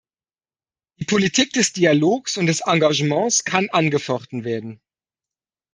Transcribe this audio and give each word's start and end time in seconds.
Die 0.99 1.05
Politik 1.05 1.53
des 1.53 1.73
Dialogs 1.73 2.35
und 2.37 2.47
des 2.47 2.61
Engagements 2.61 3.43
kann 3.43 3.69
angefochten 3.69 4.43
werden. 4.43 4.81